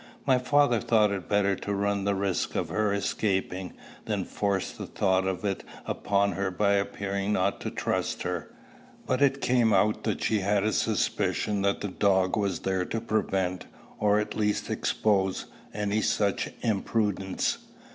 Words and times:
My 0.25 0.39
father 0.39 0.79
thought 0.81 1.11
it 1.11 1.29
better 1.29 1.55
to 1.57 1.75
run 1.75 2.05
the 2.05 2.15
risk 2.15 2.55
of 2.55 2.69
her 2.69 2.91
escaping, 2.91 3.73
than 4.05 4.25
force 4.25 4.71
the 4.71 4.87
thought 4.87 5.27
of 5.27 5.45
it 5.45 5.63
upon 5.85 6.31
her 6.31 6.49
by 6.49 6.71
appearing 6.73 7.33
not 7.33 7.61
to 7.61 7.69
trust 7.69 8.23
her. 8.23 8.49
But 9.05 9.21
it 9.21 9.41
came 9.41 9.73
out 9.73 10.03
that 10.05 10.23
she 10.23 10.39
had 10.39 10.63
a 10.63 10.73
suspicion 10.73 11.61
that 11.61 11.81
the 11.81 11.87
dog 11.87 12.35
was 12.35 12.61
there 12.61 12.83
to 12.85 12.99
prevent, 12.99 13.67
or 13.99 14.19
at 14.19 14.35
least 14.35 14.71
expose, 14.71 15.45
any 15.71 16.01
such 16.01 16.49
imprudence. 16.61 17.59